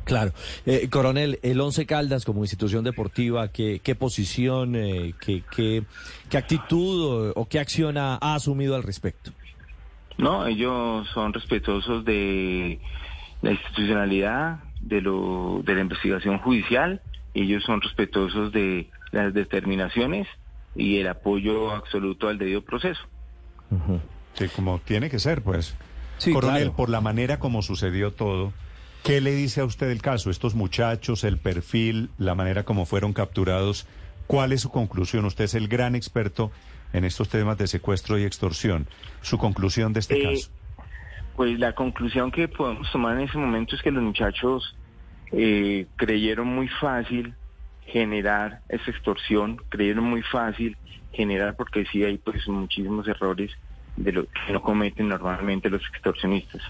Claro. 0.09 0.33
Eh, 0.65 0.89
coronel, 0.91 1.39
el 1.43 1.61
Once 1.61 1.85
Caldas 1.85 2.25
como 2.25 2.41
institución 2.43 2.83
deportiva, 2.83 3.49
¿qué, 3.49 3.81
qué 3.85 3.95
posición, 3.95 4.75
eh, 4.75 5.15
qué, 5.21 5.43
qué, 5.55 5.85
qué 6.31 6.39
actitud 6.39 7.05
o, 7.05 7.33
o 7.39 7.47
qué 7.47 7.61
acción 7.61 7.99
ha, 7.99 8.15
ha 8.15 8.35
asumido 8.35 8.75
al 8.75 8.83
respecto? 8.83 9.33
No, 10.17 10.47
ellos 10.47 11.07
son 11.13 11.35
respetuosos 11.35 12.05
de 12.07 12.81
la 13.43 13.53
institucionalidad, 13.53 14.61
de 14.81 15.01
lo, 15.03 15.61
de 15.65 15.75
la 15.75 15.83
investigación 15.83 16.39
judicial, 16.39 17.03
ellos 17.35 17.63
son 17.65 17.81
respetuosos 17.81 18.51
de 18.51 18.89
las 19.13 19.35
determinaciones 19.35 20.27
y 20.75 20.99
el 20.99 21.09
apoyo 21.09 21.71
absoluto 21.71 22.29
al 22.29 22.39
debido 22.39 22.63
proceso. 22.63 23.03
Sí, 24.35 24.47
como 24.57 24.79
tiene 24.79 25.11
que 25.11 25.19
ser, 25.19 25.43
pues. 25.43 25.75
Sí, 26.17 26.33
Coronel, 26.33 26.63
claro. 26.63 26.77
por 26.77 26.89
la 26.89 27.01
manera 27.01 27.39
como 27.39 27.63
sucedió 27.63 28.13
todo, 28.13 28.53
¿qué 29.09 29.23
le 29.23 29.31
dice 29.31 29.63
a 29.63 29.65
usted 29.65 29.89
del 29.89 30.03
caso? 30.03 30.29
Estos 30.29 30.55
muchachos, 30.55 31.25
el 31.25 31.39
perfil, 31.39 32.11
la 32.19 32.35
manera 32.35 32.65
como 32.65 32.85
fueron 32.85 33.15
capturados, 33.15 33.87
¿cuál 34.27 34.53
es 34.53 34.61
su 34.61 34.71
conclusión? 34.71 35.25
Usted 35.25 35.45
es 35.45 35.55
el 35.55 35.67
gran 35.67 35.95
experto 35.95 36.53
en 36.93 37.07
estos 37.07 37.31
temas 37.31 37.57
de 37.57 37.69
secuestro 37.69 38.19
y 38.19 38.25
extorsión. 38.25 38.87
Su 39.23 39.39
conclusión 39.39 39.95
de 39.95 40.01
este 40.01 40.21
Eh, 40.21 40.35
caso. 40.35 40.51
Pues 41.37 41.59
la 41.59 41.75
conclusión 41.75 42.31
que 42.31 42.49
podemos 42.49 42.93
tomar 42.93 43.17
en 43.17 43.27
ese 43.27 43.39
momento 43.39 43.77
es 43.77 43.81
que 43.81 43.91
los 43.91 44.03
muchachos 44.03 44.77
eh, 45.33 45.87
creyeron 45.97 46.47
muy 46.49 46.69
fácil 46.69 47.33
generar 47.87 48.61
esa 48.69 48.91
extorsión, 48.91 49.57
creyeron 49.71 50.05
muy 50.05 50.21
fácil 50.21 50.77
generar, 51.15 51.57
porque 51.57 51.87
sí 51.91 52.05
hay 52.05 52.19
pues 52.19 52.47
muchísimos 52.47 53.09
errores 53.09 53.53
de 53.97 54.13
lo 54.13 54.27
que 54.27 54.53
no 54.53 54.61
cometen 54.61 55.09
normalmente 55.09 55.71
los 55.71 55.81
extorsionistas. 55.95 56.61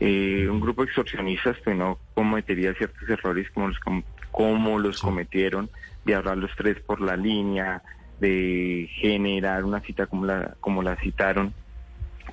Eh, 0.00 0.46
un 0.50 0.60
grupo 0.60 0.82
de 0.82 0.86
extorsionistas 0.86 1.56
pues 1.64 1.76
no 1.76 1.98
cometería 2.14 2.74
ciertos 2.74 3.08
errores 3.08 3.48
como 3.54 3.68
los, 3.68 3.78
com- 3.78 4.02
como 4.30 4.78
los 4.78 5.00
cometieron, 5.00 5.70
de 6.04 6.14
hablar 6.14 6.36
los 6.36 6.50
tres 6.56 6.78
por 6.80 7.00
la 7.00 7.16
línea, 7.16 7.82
de 8.20 8.88
generar 8.96 9.64
una 9.64 9.80
cita 9.80 10.06
como 10.06 10.26
la, 10.26 10.54
como 10.60 10.82
la 10.82 10.96
citaron, 10.96 11.54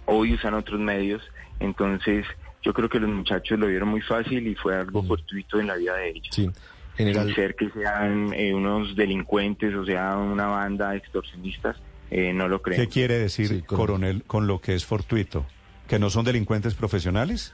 hoy 0.05 0.33
usan 0.33 0.53
otros 0.53 0.79
medios, 0.79 1.21
entonces 1.59 2.25
yo 2.61 2.73
creo 2.73 2.89
que 2.89 2.99
los 2.99 3.09
muchachos 3.09 3.57
lo 3.59 3.67
vieron 3.67 3.89
muy 3.89 4.01
fácil 4.01 4.45
y 4.47 4.55
fue 4.55 4.75
algo 4.75 5.03
fortuito 5.03 5.59
en 5.59 5.67
la 5.67 5.75
vida 5.75 5.95
de 5.95 6.09
ellos. 6.09 6.27
Sí, 6.31 6.49
general. 6.95 7.27
Sin 7.27 7.35
ser 7.35 7.55
que 7.55 7.69
sean 7.71 8.33
eh, 8.33 8.53
unos 8.53 8.95
delincuentes 8.95 9.73
o 9.75 9.85
sea 9.85 10.15
una 10.17 10.47
banda 10.47 10.91
de 10.91 10.97
extorsionistas, 10.97 11.77
eh, 12.11 12.31
no 12.33 12.47
lo 12.47 12.61
creo. 12.61 12.77
¿Qué 12.77 12.87
quiere 12.87 13.17
decir, 13.17 13.47
Sí, 13.47 13.61
coronel, 13.63 14.23
con 14.23 14.47
lo 14.47 14.59
que 14.61 14.75
es 14.75 14.85
fortuito? 14.85 15.45
¿Que 15.87 15.99
no 15.99 16.09
son 16.09 16.25
delincuentes 16.25 16.73
profesionales? 16.75 17.53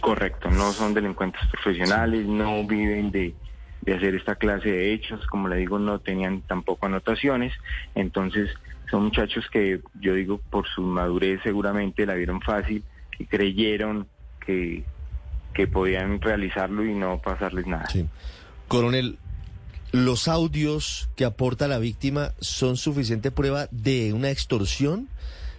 Correcto, 0.00 0.50
no 0.50 0.72
son 0.72 0.94
delincuentes 0.94 1.40
profesionales, 1.50 2.26
no 2.26 2.64
viven 2.66 3.10
de, 3.10 3.34
de 3.82 3.94
hacer 3.94 4.14
esta 4.14 4.36
clase 4.36 4.70
de 4.70 4.92
hechos, 4.92 5.26
como 5.26 5.48
le 5.48 5.56
digo, 5.56 5.78
no 5.78 5.98
tenían 6.00 6.42
tampoco 6.42 6.86
anotaciones, 6.86 7.52
entonces 7.94 8.50
son 8.90 9.04
muchachos 9.04 9.46
que 9.50 9.80
yo 10.00 10.14
digo 10.14 10.40
por 10.50 10.66
su 10.66 10.82
madurez 10.82 11.40
seguramente 11.42 12.06
la 12.06 12.14
vieron 12.14 12.40
fácil 12.40 12.84
y 13.18 13.26
creyeron 13.26 14.08
que, 14.44 14.84
que 15.52 15.66
podían 15.66 16.20
realizarlo 16.20 16.84
y 16.84 16.94
no 16.94 17.20
pasarles 17.20 17.66
nada. 17.66 17.88
Sí. 17.88 18.06
Coronel, 18.66 19.18
¿los 19.92 20.28
audios 20.28 21.10
que 21.16 21.24
aporta 21.24 21.68
la 21.68 21.78
víctima 21.78 22.32
son 22.40 22.76
suficiente 22.76 23.30
prueba 23.30 23.68
de 23.70 24.12
una 24.12 24.30
extorsión? 24.30 25.08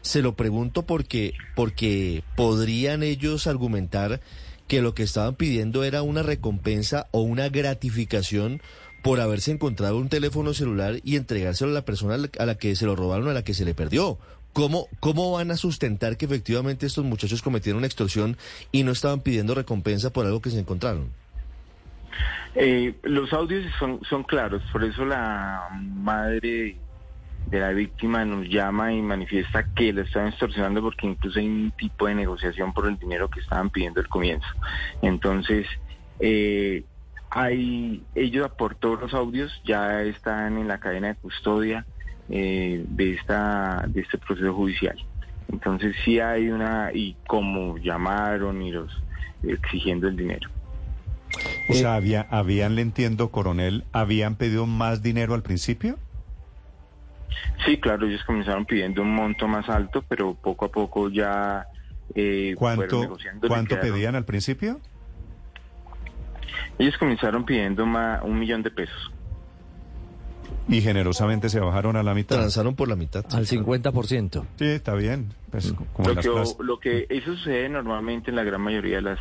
Se 0.01 0.21
lo 0.21 0.35
pregunto 0.35 0.83
porque, 0.83 1.33
porque 1.55 2.23
podrían 2.35 3.03
ellos 3.03 3.47
argumentar 3.47 4.21
que 4.67 4.81
lo 4.81 4.93
que 4.93 5.03
estaban 5.03 5.35
pidiendo 5.35 5.83
era 5.83 6.01
una 6.03 6.23
recompensa 6.23 7.07
o 7.11 7.21
una 7.21 7.49
gratificación 7.49 8.61
por 9.01 9.19
haberse 9.19 9.51
encontrado 9.51 9.97
un 9.97 10.09
teléfono 10.09 10.53
celular 10.53 10.95
y 11.03 11.15
entregárselo 11.15 11.71
a 11.71 11.73
la 11.73 11.85
persona 11.85 12.15
a 12.37 12.45
la- 12.45 12.55
que 12.55 12.75
se 12.75 12.85
lo 12.85 12.95
robaron, 12.95 13.27
a 13.29 13.33
la 13.33 13.43
que 13.43 13.53
se 13.53 13.65
le 13.65 13.73
perdió. 13.73 14.17
¿Cómo, 14.53 14.87
¿Cómo 14.99 15.31
van 15.33 15.51
a 15.51 15.57
sustentar 15.57 16.17
que 16.17 16.25
efectivamente 16.25 16.85
estos 16.85 17.05
muchachos 17.05 17.41
cometieron 17.41 17.77
una 17.77 17.87
extorsión 17.87 18.35
y 18.71 18.83
no 18.83 18.91
estaban 18.91 19.21
pidiendo 19.21 19.53
recompensa 19.55 20.11
por 20.11 20.25
algo 20.25 20.41
que 20.41 20.49
se 20.49 20.59
encontraron? 20.59 21.09
Eh, 22.55 22.95
los 23.03 23.31
audios 23.31 23.63
son, 23.79 23.99
son 24.09 24.23
claros, 24.23 24.61
por 24.71 24.83
eso 24.83 25.05
la 25.05 25.69
madre 25.81 26.75
de 27.49 27.59
la 27.59 27.69
víctima 27.69 28.25
nos 28.25 28.47
llama 28.47 28.93
y 28.93 29.01
manifiesta 29.01 29.65
que 29.73 29.91
la 29.91 30.01
estaban 30.01 30.29
extorsionando 30.29 30.81
porque 30.81 31.07
incluso 31.07 31.39
hay 31.39 31.47
un 31.47 31.71
tipo 31.71 32.07
de 32.07 32.15
negociación 32.15 32.73
por 32.73 32.87
el 32.87 32.97
dinero 32.97 33.29
que 33.29 33.39
estaban 33.39 33.69
pidiendo 33.69 34.01
al 34.01 34.07
comienzo. 34.07 34.47
Entonces, 35.01 35.65
eh, 36.19 36.83
hay, 37.29 38.03
ellos 38.15 38.45
aportó 38.45 38.95
los 38.95 39.13
audios, 39.13 39.61
ya 39.65 40.03
están 40.03 40.57
en 40.57 40.67
la 40.67 40.79
cadena 40.79 41.09
de 41.09 41.15
custodia 41.15 41.85
eh, 42.29 42.83
de, 42.87 43.13
esta, 43.13 43.85
de 43.87 44.01
este 44.01 44.17
proceso 44.17 44.53
judicial. 44.53 44.97
Entonces 45.51 45.95
sí 46.05 46.19
hay 46.19 46.49
una, 46.49 46.91
y 46.93 47.15
como 47.27 47.77
llamaron 47.77 48.61
y 48.61 48.71
los 48.71 48.91
exigiendo 49.43 50.07
el 50.07 50.15
dinero. 50.15 50.49
O 51.69 51.73
sea, 51.73 51.95
había, 51.95 52.21
habían, 52.29 52.75
le 52.75 52.81
entiendo, 52.81 53.29
coronel, 53.29 53.85
habían 53.91 54.35
pedido 54.35 54.65
más 54.65 55.01
dinero 55.01 55.33
al 55.33 55.43
principio. 55.43 55.97
Sí, 57.65 57.79
claro, 57.79 58.07
ellos 58.07 58.23
comenzaron 58.25 58.65
pidiendo 58.65 59.01
un 59.01 59.13
monto 59.13 59.47
más 59.47 59.67
alto, 59.69 60.03
pero 60.07 60.33
poco 60.35 60.65
a 60.65 60.69
poco 60.69 61.09
ya 61.09 61.65
eh, 62.15 62.55
¿Cuánto, 62.57 63.15
¿cuánto 63.47 63.79
pedían 63.79 64.15
al 64.15 64.25
principio? 64.25 64.79
Ellos 66.77 66.97
comenzaron 66.97 67.45
pidiendo 67.45 67.85
ma- 67.85 68.21
un 68.23 68.39
millón 68.39 68.63
de 68.63 68.71
pesos. 68.71 69.11
Y 70.67 70.81
generosamente 70.81 71.49
se 71.49 71.59
bajaron 71.59 71.95
a 71.95 72.03
la 72.03 72.13
mitad. 72.13 72.37
Transaron 72.37 72.75
por 72.75 72.87
la 72.87 72.95
mitad. 72.95 73.25
Al 73.33 73.45
50%. 73.47 74.45
Sí, 74.57 74.65
está 74.65 74.93
bien. 74.93 75.33
Pues, 75.51 75.73
como 75.93 76.09
en 76.09 76.15
Lo 76.15 76.21
las 76.33 76.55
que, 76.55 76.63
lo 76.63 76.79
que 76.79 77.07
eso 77.09 77.35
sucede 77.35 77.69
normalmente 77.69 78.29
en 78.29 78.35
la 78.35 78.43
gran 78.43 78.61
mayoría 78.61 78.97
de 78.97 79.01
las 79.01 79.19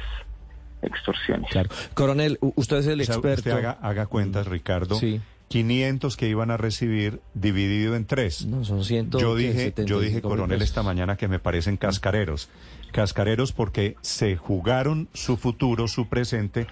extorsiones. 0.82 1.50
Claro. 1.50 1.70
Coronel, 1.94 2.38
usted 2.40 2.76
es 2.78 2.86
el 2.86 3.00
O 3.00 3.04
sea, 3.04 3.14
experto. 3.16 3.40
usted 3.40 3.52
haga, 3.52 3.78
haga 3.82 4.06
cuentas, 4.06 4.46
Ricardo. 4.46 4.94
Sí. 4.96 5.20
500 5.48 6.16
que 6.16 6.28
iban 6.28 6.50
a 6.50 6.56
recibir 6.56 7.20
dividido 7.34 7.96
en 7.96 8.04
tres. 8.04 8.46
No, 8.46 8.64
son 8.64 8.84
100. 8.84 9.10
Yo 9.12 9.34
dije, 9.34 9.72
yo 9.84 10.00
75 10.00 10.00
dije, 10.00 10.22
coronel, 10.22 10.62
esta 10.62 10.82
mañana 10.82 11.16
que 11.16 11.28
me 11.28 11.38
parecen 11.38 11.76
cascareros. 11.76 12.50
Cascareros 12.92 13.52
porque 13.52 13.96
se 14.02 14.36
jugaron 14.36 15.08
su 15.14 15.36
futuro, 15.36 15.88
su 15.88 16.08
presente. 16.08 16.66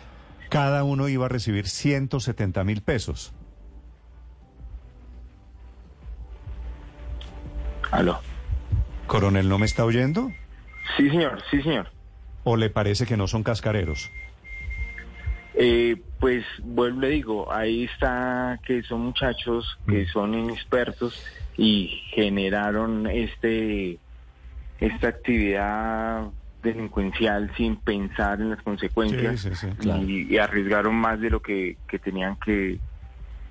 Cada 0.51 0.85
uno 0.85 1.09
iba 1.09 1.27
a 1.27 1.29
recibir 1.29 1.69
170 1.69 2.65
mil 2.65 2.83
pesos. 2.83 3.33
Aló. 7.91 8.21
Coronel, 9.07 9.49
¿no 9.49 9.59
me 9.59 9.67
está 9.67 9.85
oyendo? 9.85 10.31
Sí, 10.97 11.09
señor, 11.09 11.43
sí, 11.51 11.63
señor. 11.63 11.91
¿O 12.45 12.57
le 12.57 12.71
parece 12.71 13.07
que 13.07 13.17
no 13.17 13.27
son 13.27 13.43
cascareros? 13.43 14.11
Eh, 15.59 15.97
pues 16.21 16.45
vuelvo 16.63 17.01
le 17.01 17.09
digo, 17.09 17.53
ahí 17.53 17.85
está 17.85 18.61
que 18.65 18.83
son 18.83 19.01
muchachos 19.01 19.79
que 19.87 20.05
Mm. 20.05 20.07
son 20.13 20.35
inexpertos 20.35 21.25
y 21.57 22.03
generaron 22.11 23.07
este 23.07 23.99
esta 24.79 25.09
actividad 25.09 26.27
delincuencial 26.63 27.51
sin 27.57 27.77
pensar 27.77 28.41
en 28.41 28.51
las 28.51 28.63
consecuencias 28.63 29.41
Sí, 29.41 29.55
sí, 29.55 29.69
sí, 29.81 29.89
y- 30.07 30.35
y, 30.35 30.39
arriesgaron 30.39 30.95
más 30.95 31.19
de 31.21 31.31
lo 31.31 31.41
que, 31.41 31.79
que 31.89 31.99
tenían 31.99 32.37
que, 32.45 32.79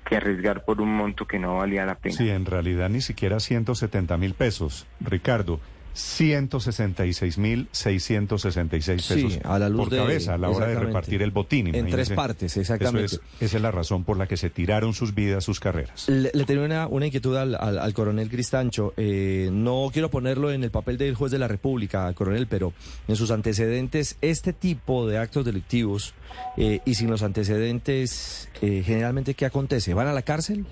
que 0.08 0.16
arriesgar 0.18 0.64
por 0.64 0.82
un 0.82 0.96
monto 0.96 1.26
que 1.26 1.40
no 1.40 1.58
valía 1.58 1.86
la 1.86 1.96
pena. 1.96 2.16
Sí, 2.16 2.30
en 2.30 2.46
realidad 2.46 2.90
ni 2.90 3.02
siquiera 3.02 3.40
170 3.40 4.18
mil 4.18 4.36
pesos. 4.36 4.86
Ricardo, 5.00 5.60
166 5.96 7.38
mil 7.38 7.68
666 7.72 9.02
Sí, 9.02 9.14
pesos 9.24 9.40
a 9.46 9.58
la 9.58 9.70
luz 9.70 9.80
por 9.86 9.90
de- 9.90 9.98
cabeza 9.98 10.34
a 10.34 10.38
la 10.38 10.50
hora 10.50 10.68
de 10.68 10.76
repartir 10.80 11.22
el 11.22 11.32
botín. 11.32 11.74
En 11.74 11.88
tres 11.90 12.10
partes, 12.12 12.52
Eso 12.52 12.62
exactamente. 12.62 13.16
es- 13.16 13.22
esa 13.40 13.56
es 13.58 13.62
la 13.62 13.72
razón 13.72 14.04
por 14.04 14.18
la 14.18 14.28
que 14.28 14.38
se 14.38 14.50
tiraron 14.50 14.94
sus 14.94 15.16
vidas, 15.16 15.44
sus 15.44 15.60
carreras. 15.60 16.08
Le, 16.10 16.32
le 16.34 16.44
tenía 16.46 16.64
una, 16.66 16.88
una 16.88 17.06
inquietud 17.08 17.36
al, 17.38 17.56
al- 17.56 17.80
al 17.80 17.94
coronel 17.94 18.30
Cristancho. 18.30 18.94
Eh, 18.98 19.50
no 19.52 19.90
quiero 19.94 20.10
ponerlo 20.12 20.52
en 20.52 20.64
el 20.64 20.72
papel 20.72 20.98
del 20.98 21.16
juez 21.16 21.32
de 21.32 21.40
la 21.40 21.48
República, 21.48 22.12
coronel, 22.14 22.48
pero 22.48 22.74
en 23.08 23.16
sus 23.16 23.32
antecedentes, 23.32 24.18
este 24.22 24.54
tipo 24.54 25.08
de 25.08 25.18
actos 25.18 25.46
delictivos 25.46 26.14
eh, 26.58 26.80
y 26.86 26.96
sin 26.96 27.10
los 27.10 27.24
antecedentes, 27.24 28.50
eh, 28.62 28.84
generalmente, 28.86 29.34
¿qué 29.34 29.46
acontece? 29.46 29.94
¿Van 29.94 30.08
a 30.08 30.14
la 30.14 30.22
cárcel? 30.24 30.66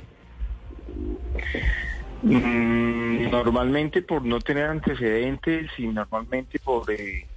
Mm, 2.24 3.30
normalmente 3.32 4.02
por 4.02 4.24
no 4.24 4.40
tener 4.40 4.70
antecedentes 4.70 5.70
y 5.78 5.88
normalmente 5.88 6.58
por 6.60 6.90
eh, 6.90 7.28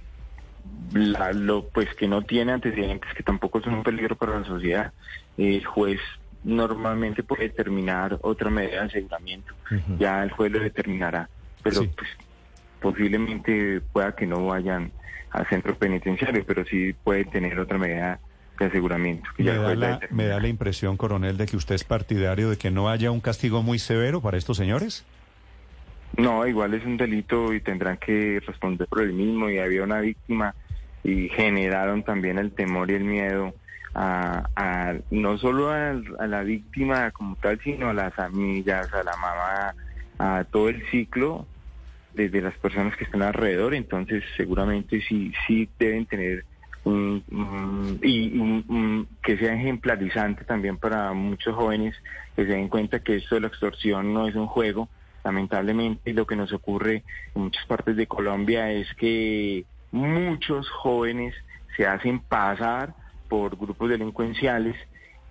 la- 0.93 1.33
lo 1.33 1.67
pues 1.69 1.93
que 1.95 2.07
no 2.07 2.21
tiene 2.23 2.53
antecedentes 2.53 3.13
que 3.13 3.21
tampoco 3.23 3.61
son 3.61 3.73
un 3.75 3.83
peligro 3.83 4.15
para 4.15 4.39
la 4.39 4.45
sociedad 4.45 4.93
el 5.35 5.65
juez 5.65 5.99
normalmente 6.43 7.21
puede 7.23 7.43
determinar 7.49 8.17
otra 8.21 8.49
medida 8.49 8.79
de 8.81 8.87
aseguramiento. 8.87 9.53
Ya 9.99 10.23
el 10.23 10.31
juez 10.31 10.51
lo 10.51 10.59
determinará, 10.59 11.29
pero 11.61 11.81
pues, 11.83 12.09
posiblemente 12.79 13.81
pueda 13.91 14.15
que 14.15 14.25
no 14.25 14.45
vayan 14.45 14.93
al 15.31 15.47
centro 15.49 15.77
penitenciario, 15.77 16.45
pero 16.45 16.63
sí 16.65 16.93
puede 16.93 17.25
tener 17.25 17.59
otra 17.59 17.77
medida 17.77 18.21
de 18.57 18.65
aseguramiento. 18.65 19.29
me, 19.37 19.53
da 19.53 19.75
la, 19.75 19.99
me 20.09 20.25
da 20.25 20.39
la 20.39 20.47
impresión, 20.47 20.97
coronel, 20.97 21.37
de 21.37 21.45
que 21.45 21.57
usted 21.57 21.75
es 21.75 21.83
partidario 21.83 22.49
de 22.49 22.57
que 22.57 22.71
no 22.71 22.89
haya 22.89 23.11
un 23.11 23.21
castigo 23.21 23.63
muy 23.63 23.79
severo 23.79 24.21
para 24.21 24.37
estos 24.37 24.57
señores. 24.57 25.05
No, 26.15 26.47
igual 26.47 26.73
es 26.73 26.85
un 26.85 26.97
delito 26.97 27.53
y 27.53 27.61
tendrán 27.61 27.97
que 27.97 28.41
responder 28.45 28.87
por 28.87 29.01
el 29.01 29.13
mismo 29.13 29.49
y 29.49 29.59
había 29.59 29.83
una 29.83 29.99
víctima 29.99 30.55
y 31.03 31.29
generaron 31.29 32.03
también 32.03 32.37
el 32.37 32.51
temor 32.51 32.89
y 32.89 32.95
el 32.95 33.03
miedo 33.03 33.53
a, 33.93 34.95
no 35.09 35.37
solo 35.37 35.71
a, 35.71 35.93
la 36.27 36.43
víctima 36.43 37.11
como 37.11 37.35
tal, 37.37 37.59
sino 37.63 37.89
a 37.89 37.93
las 37.93 38.13
familias, 38.13 38.93
a 38.93 39.03
la 39.03 39.15
mamá, 39.17 39.75
a 40.19 40.43
todo 40.45 40.69
el 40.69 40.85
ciclo 40.89 41.47
desde 42.13 42.41
las 42.41 42.55
personas 42.55 42.95
que 42.95 43.05
están 43.05 43.21
alrededor. 43.21 43.73
Entonces, 43.73 44.23
seguramente 44.35 45.01
sí, 45.01 45.31
sí 45.47 45.69
deben 45.79 46.05
tener 46.05 46.45
y 48.01 48.65
que 49.23 49.37
sea 49.37 49.53
ejemplarizante 49.53 50.43
también 50.45 50.77
para 50.77 51.13
muchos 51.13 51.55
jóvenes 51.55 51.95
que 52.35 52.45
se 52.45 52.51
den 52.51 52.69
cuenta 52.69 52.99
que 52.99 53.15
esto 53.15 53.35
de 53.35 53.41
la 53.41 53.47
extorsión 53.47 54.13
no 54.13 54.27
es 54.27 54.35
un 54.35 54.47
juego. 54.47 54.89
Lamentablemente, 55.23 56.13
lo 56.13 56.25
que 56.25 56.35
nos 56.35 56.53
ocurre 56.53 57.03
en 57.35 57.43
muchas 57.43 57.65
partes 57.65 57.95
de 57.95 58.07
Colombia 58.07 58.71
es 58.71 58.87
que 58.95 59.65
muchos 59.91 60.69
jóvenes 60.69 61.33
se 61.75 61.85
hacen 61.85 62.19
pasar 62.19 62.93
por 63.27 63.57
grupos 63.57 63.89
delincuenciales 63.89 64.75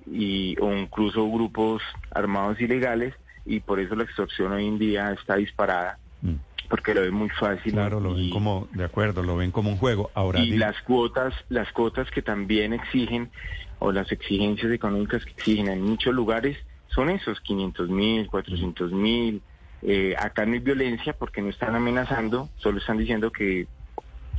y, 0.07 0.57
o 0.61 0.73
incluso 0.73 1.29
grupos 1.31 1.83
armados 2.11 2.61
ilegales 2.61 3.15
y 3.45 3.61
por 3.61 3.81
eso 3.81 3.95
la 3.95 4.05
extorsión 4.05 4.53
hoy 4.53 4.67
en 4.67 4.79
día 4.79 5.13
está 5.13 5.37
disparada. 5.37 5.99
Mm. 6.23 6.35
Porque 6.69 6.95
lo 6.95 7.03
ven 7.03 7.15
muy 7.15 7.29
fácil. 7.31 7.73
Claro, 7.73 8.01
lo 8.01 8.15
ven 8.15 8.31
como, 8.31 8.69
de 8.73 8.85
acuerdo, 8.85 9.23
lo 9.23 9.37
ven 9.37 9.51
como 9.51 9.71
un 9.71 9.77
juego. 9.77 10.11
Ahora 10.15 10.41
y 10.41 10.57
las 10.57 10.81
cuotas, 10.83 11.35
las 11.49 11.71
cuotas 11.73 12.11
que 12.11 12.23
también 12.23 12.73
exigen, 12.73 13.31
o 13.79 13.93
las 13.93 14.11
exigencias 14.11 14.73
económicas 14.73 15.25
que 15.25 15.33
exigen 15.33 15.69
en 15.69 15.83
muchos 15.83 16.15
lugares, 16.15 16.57
son 16.89 17.11
esos 17.11 17.41
500 17.41 17.89
mil, 17.91 18.27
400 18.29 18.93
mil. 18.93 19.43
Eh, 19.83 20.15
acá 20.19 20.47
no 20.47 20.55
hay 20.55 20.61
violencia 20.61 21.13
porque 21.13 21.43
no 21.43 21.51
están 21.51 21.75
amenazando, 21.75 22.49
solo 22.57 22.79
están 22.79 22.99
diciendo 22.99 23.31
que 23.31 23.67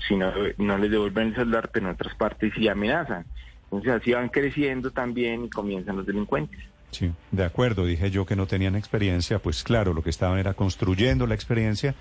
si 0.08 0.16
no, 0.16 0.32
no 0.58 0.78
les 0.78 0.92
devuelven 0.92 1.30
el 1.30 1.36
celular, 1.36 1.70
pero 1.72 1.88
en 1.88 1.94
otras 1.94 2.16
partes 2.16 2.54
sí 2.56 2.68
amenazan. 2.68 3.26
Entonces 3.66 3.92
así 3.92 4.14
van 4.14 4.30
creciendo 4.30 4.92
también 4.92 5.46
y 5.46 5.50
comienzan 5.50 5.98
los 5.98 6.06
delincuentes. 6.06 6.60
Sí, 6.92 7.12
de 7.32 7.44
acuerdo, 7.44 7.86
dije 7.86 8.10
yo 8.12 8.26
que 8.26 8.36
no 8.36 8.48
tenían 8.48 8.76
experiencia, 8.76 9.40
pues 9.40 9.64
claro, 9.64 9.94
lo 9.94 10.02
que 10.02 10.10
estaban 10.10 10.40
era 10.40 10.54
construyendo 10.54 11.28
la 11.28 11.36
experiencia 11.36 11.96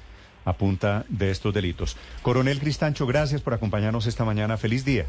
a 0.46 0.54
punta 0.54 1.04
de 1.10 1.30
estos 1.30 1.52
delitos. 1.52 1.98
Coronel 2.22 2.58
Cristancho, 2.58 3.06
gracias 3.06 3.42
por 3.42 3.52
acompañarnos 3.52 4.06
esta 4.06 4.24
mañana. 4.24 4.56
Feliz 4.56 4.86
día. 4.86 5.04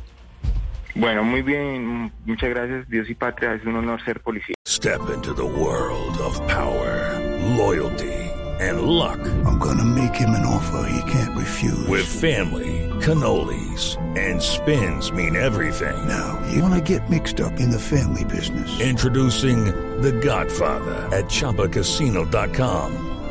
Bueno, 0.96 1.24
muy 1.24 1.42
bien, 1.42 2.12
muchas 2.26 2.50
gracias. 2.50 2.90
Dios 2.90 3.10
y 3.10 3.16
patria, 3.16 3.54
es 3.54 3.64
un 3.66 3.78
honor 3.78 4.04
ser 4.04 4.20
policía. 4.20 4.56
Step 4.68 5.00
into 5.14 5.34
the 5.34 5.44
world 5.44 6.20
of 6.20 6.38
power, 6.48 7.18
loyalty 7.56 8.12
and 8.60 8.82
luck. 8.82 9.20
I'm 9.46 9.60
gonna 9.60 9.86
make 9.86 10.16
him 10.16 10.32
an 10.32 10.46
offer 10.46 10.90
he 10.90 11.12
can't 11.12 11.38
refuse. 11.38 11.88
With 11.88 12.06
family. 12.06 12.88
cannolis, 13.00 13.98
and 14.18 14.42
spins 14.42 15.12
mean 15.12 15.36
everything. 15.36 16.08
Now, 16.08 16.40
you 16.52 16.62
want 16.62 16.74
to 16.74 16.82
get 16.82 17.10
mixed 17.10 17.40
up 17.40 17.60
in 17.60 17.70
the 17.70 17.80
family 17.80 18.26
business. 18.26 18.80
Introducing 18.80 19.66
The 20.02 20.12
Godfather 20.12 21.08
at 21.16 21.26
Choppacasino.com. 21.26 23.07